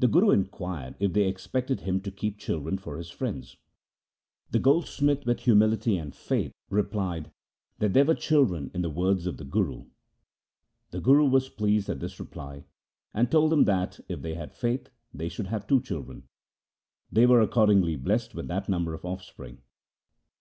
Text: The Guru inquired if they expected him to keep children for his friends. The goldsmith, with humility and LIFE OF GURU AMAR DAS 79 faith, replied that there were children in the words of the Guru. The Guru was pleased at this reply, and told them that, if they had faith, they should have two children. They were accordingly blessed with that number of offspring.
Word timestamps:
The 0.00 0.08
Guru 0.08 0.30
inquired 0.32 0.96
if 0.98 1.12
they 1.12 1.28
expected 1.28 1.82
him 1.82 2.00
to 2.00 2.10
keep 2.10 2.38
children 2.38 2.76
for 2.76 2.96
his 2.98 3.08
friends. 3.10 3.56
The 4.50 4.58
goldsmith, 4.58 5.24
with 5.26 5.42
humility 5.42 5.96
and 5.96 6.10
LIFE 6.10 6.22
OF 6.22 6.28
GURU 6.28 6.38
AMAR 6.40 6.50
DAS 6.50 6.50
79 6.50 6.50
faith, 6.50 6.54
replied 6.98 7.32
that 7.78 7.92
there 7.92 8.04
were 8.04 8.14
children 8.16 8.72
in 8.74 8.82
the 8.82 8.90
words 8.90 9.28
of 9.28 9.36
the 9.36 9.44
Guru. 9.44 9.84
The 10.90 11.00
Guru 11.00 11.26
was 11.28 11.48
pleased 11.48 11.88
at 11.88 12.00
this 12.00 12.18
reply, 12.18 12.64
and 13.14 13.30
told 13.30 13.52
them 13.52 13.62
that, 13.62 14.00
if 14.08 14.22
they 14.22 14.34
had 14.34 14.52
faith, 14.52 14.90
they 15.12 15.28
should 15.28 15.46
have 15.46 15.68
two 15.68 15.80
children. 15.80 16.24
They 17.12 17.24
were 17.24 17.40
accordingly 17.40 17.94
blessed 17.94 18.34
with 18.34 18.48
that 18.48 18.68
number 18.68 18.92
of 18.92 19.04
offspring. 19.04 19.58